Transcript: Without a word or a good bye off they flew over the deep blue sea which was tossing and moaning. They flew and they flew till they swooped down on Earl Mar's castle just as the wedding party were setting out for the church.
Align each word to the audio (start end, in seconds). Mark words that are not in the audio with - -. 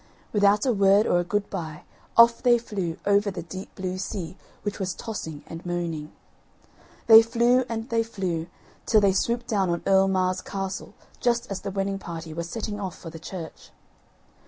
Without 0.33 0.65
a 0.65 0.73
word 0.73 1.05
or 1.05 1.19
a 1.19 1.23
good 1.23 1.47
bye 1.51 1.83
off 2.17 2.41
they 2.41 2.57
flew 2.57 2.97
over 3.05 3.29
the 3.29 3.43
deep 3.43 3.75
blue 3.75 3.99
sea 3.99 4.35
which 4.63 4.79
was 4.79 4.95
tossing 4.95 5.43
and 5.45 5.63
moaning. 5.63 6.11
They 7.05 7.21
flew 7.21 7.65
and 7.69 7.87
they 7.89 8.01
flew 8.01 8.47
till 8.87 8.99
they 9.01 9.13
swooped 9.13 9.45
down 9.45 9.69
on 9.69 9.83
Earl 9.85 10.07
Mar's 10.07 10.41
castle 10.41 10.95
just 11.19 11.51
as 11.51 11.61
the 11.61 11.69
wedding 11.69 11.99
party 11.99 12.33
were 12.33 12.41
setting 12.41 12.79
out 12.79 12.95
for 12.95 13.11
the 13.11 13.19
church. 13.19 13.69